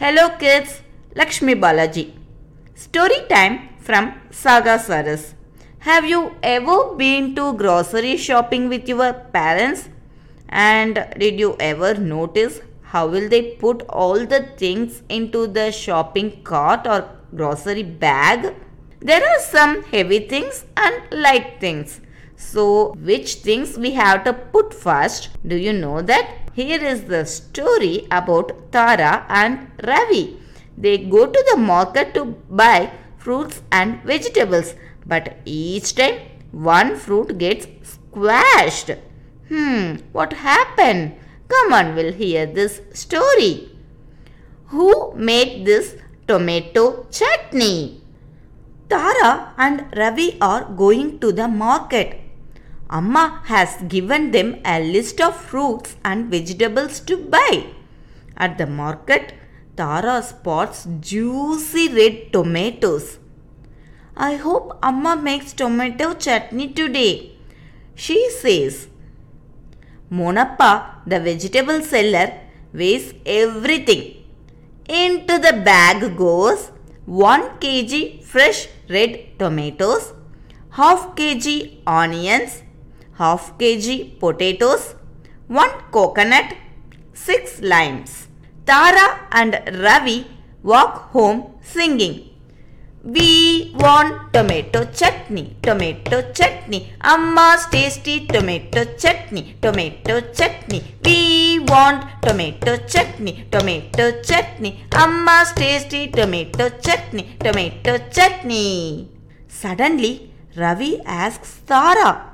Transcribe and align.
Hello 0.00 0.22
kids, 0.38 0.80
Lakshmi 1.14 1.54
Balaji. 1.62 2.04
Story 2.74 3.18
time 3.28 3.56
from 3.78 4.14
Saga 4.30 4.76
Saras. 4.84 5.34
Have 5.80 6.06
you 6.06 6.36
ever 6.42 6.94
been 7.00 7.34
to 7.34 7.52
grocery 7.52 8.16
shopping 8.16 8.70
with 8.70 8.88
your 8.88 9.12
parents? 9.12 9.90
And 10.48 11.06
did 11.18 11.38
you 11.38 11.54
ever 11.60 11.92
notice 11.96 12.62
how 12.80 13.08
will 13.08 13.28
they 13.28 13.42
put 13.56 13.82
all 13.90 14.24
the 14.24 14.40
things 14.56 15.02
into 15.10 15.46
the 15.46 15.70
shopping 15.70 16.44
cart 16.44 16.86
or 16.86 17.06
grocery 17.36 17.82
bag? 17.82 18.54
There 19.00 19.22
are 19.22 19.40
some 19.40 19.82
heavy 19.82 20.20
things 20.20 20.64
and 20.78 21.02
light 21.12 21.60
things. 21.60 22.00
So, 22.36 22.94
which 22.94 23.34
things 23.48 23.76
we 23.76 23.90
have 23.90 24.24
to 24.24 24.32
put 24.32 24.72
first? 24.72 25.28
Do 25.46 25.56
you 25.56 25.74
know 25.74 26.00
that? 26.00 26.39
Here 26.52 26.82
is 26.82 27.04
the 27.04 27.24
story 27.26 28.06
about 28.10 28.72
Tara 28.72 29.24
and 29.28 29.70
Ravi. 29.84 30.38
They 30.76 30.98
go 30.98 31.26
to 31.26 31.44
the 31.50 31.56
market 31.56 32.12
to 32.14 32.24
buy 32.48 32.90
fruits 33.18 33.62
and 33.70 34.02
vegetables, 34.02 34.74
but 35.06 35.36
each 35.44 35.94
time 35.94 36.18
one 36.50 36.96
fruit 36.96 37.38
gets 37.38 37.66
squashed. 37.82 38.90
Hmm, 39.48 39.96
what 40.12 40.32
happened? 40.32 41.14
Come 41.48 41.72
on, 41.72 41.94
we'll 41.94 42.12
hear 42.12 42.46
this 42.46 42.80
story. 42.92 43.70
Who 44.66 45.14
made 45.14 45.64
this 45.64 45.96
tomato 46.26 47.06
chutney? 47.10 48.02
Tara 48.88 49.54
and 49.56 49.86
Ravi 49.96 50.36
are 50.40 50.64
going 50.64 51.20
to 51.20 51.30
the 51.30 51.46
market. 51.46 52.19
Amma 52.98 53.42
has 53.44 53.76
given 53.88 54.32
them 54.32 54.60
a 54.64 54.80
list 54.80 55.20
of 55.20 55.36
fruits 55.36 55.96
and 56.04 56.30
vegetables 56.30 56.98
to 57.00 57.16
buy. 57.16 57.66
At 58.36 58.58
the 58.58 58.66
market, 58.66 59.34
Tara 59.76 60.22
spots 60.22 60.88
juicy 61.00 61.88
red 61.98 62.32
tomatoes. 62.32 63.18
I 64.16 64.34
hope 64.34 64.78
Amma 64.82 65.16
makes 65.16 65.52
tomato 65.52 66.14
chutney 66.14 66.72
today, 66.72 67.36
she 67.94 68.28
says. 68.30 68.88
Monappa, 70.10 70.96
the 71.06 71.20
vegetable 71.20 71.82
seller, 71.82 72.32
weighs 72.72 73.14
everything. 73.24 74.24
Into 74.88 75.38
the 75.38 75.52
bag 75.64 76.16
goes 76.16 76.72
1 77.06 77.42
kg 77.60 78.24
fresh 78.24 78.68
red 78.88 79.38
tomatoes, 79.38 80.12
half 80.70 81.14
kg 81.14 81.78
onions, 81.86 82.62
half 83.20 83.44
kg 83.60 84.18
potatoes, 84.22 84.94
1 85.48 85.70
coconut, 85.94 86.48
6 87.12 87.60
limes. 87.72 88.12
Tara 88.66 89.06
and 89.30 89.52
Ravi 89.84 90.18
walk 90.62 91.10
home 91.14 91.40
singing. 91.60 92.30
We 93.02 93.74
want 93.82 94.32
tomato 94.34 94.84
chutney, 94.84 95.56
tomato 95.62 96.18
chutney, 96.32 96.92
Amma's 97.00 97.64
tasty 97.72 98.26
tomato 98.26 98.84
chutney, 99.02 99.56
tomato 99.62 100.20
chutney. 100.38 100.82
We 101.04 101.60
want 101.60 102.04
tomato 102.22 102.76
chutney, 102.92 103.46
tomato 103.50 104.20
chutney, 104.20 104.84
Amma's 104.92 105.52
tasty 105.52 106.08
tomato 106.08 106.68
chutney, 106.84 107.36
tomato 107.40 107.96
chutney. 108.10 109.08
Suddenly, 109.48 110.34
Ravi 110.56 111.00
asks 111.06 111.60
Tara, 111.66 112.29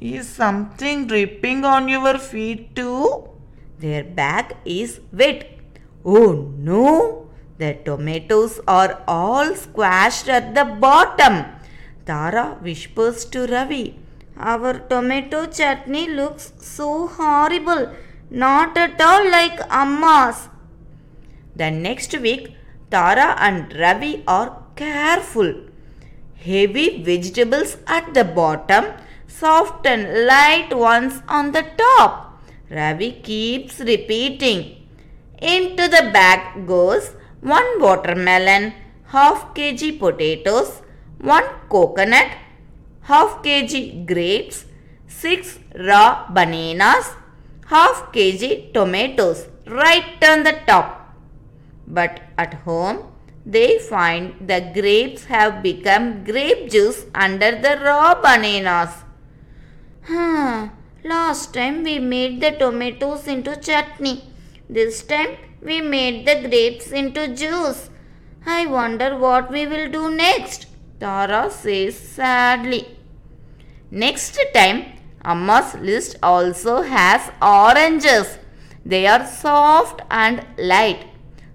Is 0.00 0.26
something 0.26 1.06
dripping 1.06 1.64
on 1.64 1.86
your 1.86 2.16
feet 2.18 2.74
too? 2.74 3.28
Their 3.78 4.02
bag 4.02 4.56
is 4.64 5.00
wet. 5.12 5.58
Oh 6.04 6.52
no! 6.56 7.28
The 7.58 7.74
tomatoes 7.84 8.60
are 8.66 9.02
all 9.06 9.54
squashed 9.54 10.28
at 10.28 10.54
the 10.54 10.64
bottom. 10.64 11.44
Tara 12.06 12.56
whispers 12.62 13.26
to 13.26 13.46
Ravi, 13.46 13.98
Our 14.38 14.78
tomato 14.78 15.44
chutney 15.44 16.08
looks 16.08 16.54
so 16.58 17.06
horrible, 17.06 17.94
not 18.30 18.78
at 18.78 18.98
all 18.98 19.30
like 19.30 19.60
Amma's. 19.70 20.48
The 21.54 21.70
next 21.70 22.18
week, 22.18 22.56
Tara 22.90 23.36
and 23.38 23.78
Ravi 23.78 24.24
are 24.26 24.62
careful. 24.76 25.52
Heavy 26.36 27.02
vegetables 27.02 27.76
at 27.86 28.14
the 28.14 28.24
bottom, 28.24 28.86
soft 29.38 29.86
and 29.86 30.26
light 30.26 30.70
ones 30.76 31.22
on 31.28 31.52
the 31.52 31.64
top. 31.78 32.42
Ravi 32.70 33.12
keeps 33.28 33.80
repeating. 33.80 34.60
Into 35.40 35.88
the 35.88 36.10
bag 36.12 36.66
goes 36.66 37.14
1 37.40 37.80
watermelon, 37.80 38.74
half 39.06 39.54
kg 39.54 39.98
potatoes, 39.98 40.82
1 41.18 41.44
coconut, 41.70 42.30
half 43.02 43.42
kg 43.42 44.06
grapes, 44.06 44.66
6 45.08 45.58
raw 45.88 46.26
bananas, 46.30 47.14
half 47.66 48.12
kg 48.12 48.72
tomatoes 48.74 49.46
right 49.66 50.22
on 50.32 50.42
the 50.42 50.56
top. 50.66 51.16
But 51.86 52.20
at 52.36 52.54
home, 52.66 52.98
they 53.46 53.78
find 53.78 54.34
the 54.46 54.60
grapes 54.74 55.24
have 55.24 55.62
become 55.62 56.24
grape 56.24 56.70
juice 56.70 57.06
under 57.14 57.52
the 57.52 57.78
raw 57.82 58.20
bananas. 58.20 58.90
Hmm, 60.04 60.68
last 61.04 61.54
time 61.54 61.82
we 61.84 61.98
made 61.98 62.40
the 62.40 62.50
tomatoes 62.50 63.26
into 63.26 63.56
chutney. 63.56 64.24
This 64.68 65.02
time 65.02 65.36
we 65.62 65.80
made 65.80 66.26
the 66.26 66.48
grapes 66.48 66.90
into 66.90 67.28
juice. 67.34 67.88
I 68.46 68.66
wonder 68.66 69.16
what 69.16 69.50
we 69.50 69.66
will 69.66 69.90
do 69.90 70.10
next, 70.10 70.66
Tara 70.98 71.50
says 71.50 71.98
sadly. 71.98 72.98
Next 73.90 74.38
time, 74.54 74.84
Amma's 75.24 75.74
list 75.74 76.16
also 76.22 76.82
has 76.82 77.30
oranges. 77.42 78.38
They 78.84 79.06
are 79.06 79.26
soft 79.26 80.02
and 80.10 80.46
light. 80.58 81.06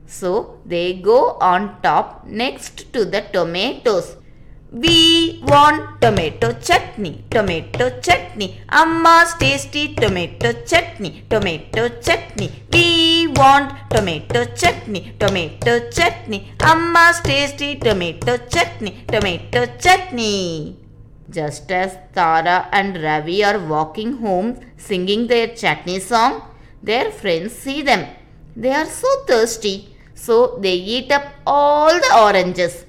So 0.06 0.60
they 0.66 0.94
go 0.94 1.38
on 1.42 1.82
top 1.82 2.26
next 2.26 2.94
to 2.94 3.06
the 3.06 3.22
tomatoes. 3.34 4.18
We 4.84 5.40
want 5.48 6.02
tomato 6.02 6.52
chutney, 6.52 7.24
tomato 7.32 7.98
chutney, 8.02 8.60
Amma's 8.70 9.34
tasty 9.36 9.96
tomato 9.96 10.52
chutney, 10.66 11.24
tomato 11.30 11.88
chutney. 12.02 12.52
We 12.74 13.28
want 13.28 13.72
tomato 13.90 14.44
chutney, 14.54 15.16
tomato 15.18 15.90
chutney, 15.90 16.52
Amma's 16.60 17.22
tasty 17.22 17.78
tomato 17.78 18.36
chutney, 18.36 19.06
tomato 19.08 19.66
chutney. 19.78 20.78
Just 21.30 21.72
as 21.72 21.98
Tara 22.14 22.68
and 22.74 23.02
Ravi 23.02 23.46
are 23.46 23.60
walking 23.60 24.18
home 24.18 24.60
singing 24.76 25.28
their 25.28 25.56
chutney 25.56 26.02
song, 26.02 26.42
their 26.84 27.12
friends 27.12 27.54
see 27.54 27.82
them. 27.82 28.10
They 28.58 28.74
are 28.74 28.88
so 28.88 29.08
thirsty, 29.26 29.96
so 30.16 30.58
they 30.60 30.76
eat 30.76 31.14
up 31.14 31.24
all 31.48 31.94
the 31.94 32.14
oranges. 32.14 32.84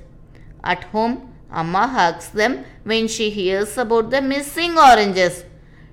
At 0.64 0.82
home, 0.84 1.32
Amma 1.50 1.86
hugs 1.86 2.28
them 2.30 2.64
when 2.84 3.08
she 3.08 3.30
hears 3.30 3.78
about 3.78 4.10
the 4.10 4.20
missing 4.20 4.76
oranges. 4.76 5.44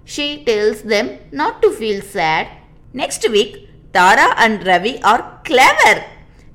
She 0.06 0.44
tells 0.44 0.82
them 0.82 1.20
not 1.32 1.62
to 1.62 1.72
feel 1.72 2.02
sad. 2.02 2.48
Next 2.94 3.28
week, 3.30 3.70
Tara 3.94 4.34
and 4.38 4.66
Ravi 4.66 5.02
are 5.04 5.42
clever. 5.46 6.04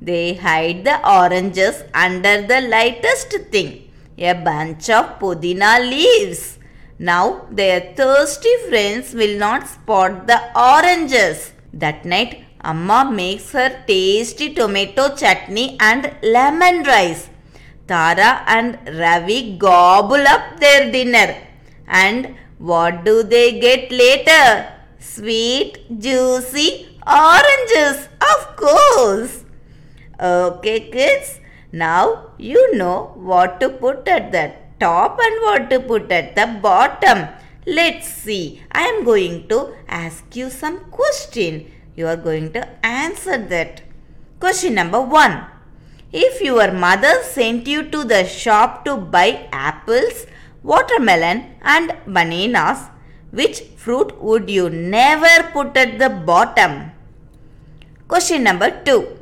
They 0.00 0.34
hide 0.34 0.84
the 0.84 0.98
oranges 1.08 1.82
under 1.94 2.42
the 2.42 2.60
lightest 2.60 3.32
thing, 3.50 3.90
a 4.18 4.34
bunch 4.34 4.90
of 4.90 5.18
pudina 5.18 5.80
leaves. 5.80 6.58
Now 6.98 7.46
their 7.50 7.94
thirsty 7.96 8.54
friends 8.68 9.14
will 9.14 9.38
not 9.38 9.68
spot 9.68 10.26
the 10.26 10.40
oranges. 10.56 11.52
That 11.72 12.04
night, 12.04 12.44
Amma 12.62 13.08
makes 13.10 13.52
her 13.52 13.84
tasty 13.86 14.52
tomato 14.52 15.14
chutney 15.14 15.76
and 15.78 16.12
lemon 16.22 16.82
rice. 16.82 17.28
Tara 17.88 18.44
and 18.46 18.78
Ravi 18.98 19.56
gobble 19.56 20.26
up 20.34 20.60
their 20.60 20.92
dinner. 20.92 21.36
And 21.86 22.36
what 22.58 23.04
do 23.04 23.22
they 23.22 23.58
get 23.58 23.90
later? 23.90 24.72
Sweet, 24.98 25.98
juicy 25.98 26.98
oranges, 27.06 28.08
of 28.20 28.56
course. 28.56 29.44
Okay, 30.20 30.80
kids. 30.90 31.40
Now 31.72 32.32
you 32.38 32.76
know 32.76 33.12
what 33.16 33.60
to 33.60 33.68
put 33.68 34.06
at 34.08 34.32
the 34.32 34.52
top 34.80 35.18
and 35.20 35.42
what 35.42 35.70
to 35.70 35.80
put 35.80 36.10
at 36.10 36.34
the 36.34 36.46
bottom. 36.60 37.28
Let's 37.66 38.08
see. 38.08 38.62
I 38.72 38.82
am 38.82 39.04
going 39.04 39.48
to 39.48 39.74
ask 39.88 40.34
you 40.34 40.50
some 40.50 40.78
question. 40.90 41.70
You 41.96 42.06
are 42.06 42.16
going 42.16 42.52
to 42.52 42.66
answer 42.86 43.36
that. 43.36 43.82
Question 44.40 44.74
number 44.74 45.00
one. 45.00 45.46
If 46.10 46.40
your 46.40 46.72
mother 46.72 47.22
sent 47.22 47.66
you 47.66 47.82
to 47.90 48.02
the 48.02 48.24
shop 48.24 48.84
to 48.86 48.96
buy 48.96 49.46
apples, 49.52 50.26
watermelon, 50.62 51.56
and 51.60 51.94
bananas, 52.06 52.78
which 53.30 53.60
fruit 53.76 54.18
would 54.22 54.48
you 54.48 54.70
never 54.70 55.50
put 55.52 55.76
at 55.76 55.98
the 55.98 56.08
bottom? 56.08 56.92
Question 58.08 58.42
number 58.42 58.70
2. 58.70 59.18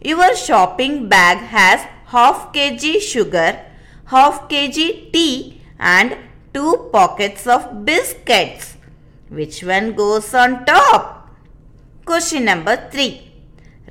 Your 0.00 0.34
shopping 0.34 1.06
bag 1.10 1.36
has 1.36 1.86
half 2.06 2.50
kg 2.54 2.98
sugar, 3.00 3.60
half 4.06 4.48
kg 4.48 5.12
tea 5.12 5.60
and 5.78 6.16
two 6.54 6.88
pockets 6.92 7.46
of 7.46 7.84
biscuits. 7.84 8.78
Which 9.28 9.62
one 9.62 9.92
goes 9.92 10.32
on 10.32 10.64
top? 10.64 11.28
Question 12.06 12.46
number 12.46 12.88
3. 12.90 13.31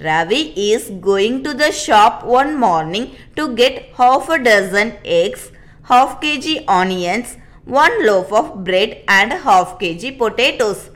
Ravi 0.03 0.71
is 0.73 0.89
going 0.89 1.43
to 1.43 1.53
the 1.53 1.71
shop 1.71 2.23
one 2.25 2.57
morning 2.59 3.11
to 3.35 3.55
get 3.55 3.93
half 3.95 4.29
a 4.29 4.43
dozen 4.43 4.93
eggs, 5.05 5.51
half 5.83 6.19
kg 6.21 6.63
onions, 6.67 7.37
one 7.65 8.05
loaf 8.05 8.31
of 8.33 8.63
bread 8.63 9.03
and 9.07 9.33
half 9.33 9.77
kg 9.79 10.17
potatoes. 10.17 10.89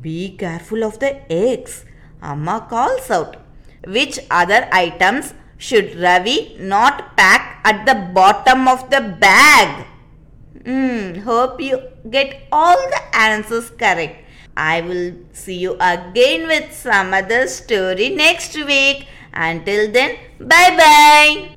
Be 0.00 0.36
careful 0.36 0.84
of 0.84 0.98
the 0.98 1.32
eggs. 1.32 1.86
Amma 2.22 2.66
calls 2.68 3.10
out. 3.10 3.36
Which 3.86 4.18
other 4.30 4.68
items 4.72 5.32
should 5.56 5.98
Ravi 5.98 6.56
not 6.58 7.16
pack 7.16 7.60
at 7.64 7.86
the 7.86 7.94
bottom 8.12 8.68
of 8.68 8.90
the 8.90 9.00
bag? 9.00 9.86
Hmm, 10.66 11.14
hope 11.20 11.60
you 11.60 11.80
get 12.10 12.46
all 12.52 12.76
the 12.76 13.16
answers 13.16 13.70
correct. 13.70 14.23
I 14.56 14.80
will 14.80 15.14
see 15.32 15.56
you 15.58 15.76
again 15.80 16.46
with 16.46 16.72
some 16.72 17.12
other 17.14 17.46
story 17.48 18.10
next 18.10 18.54
week. 18.56 19.06
Until 19.32 19.90
then, 19.90 20.16
bye 20.38 20.76
bye. 20.78 21.54